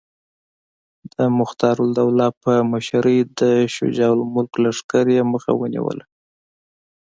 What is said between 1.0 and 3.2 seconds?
د مختارالدوله په مشرۍ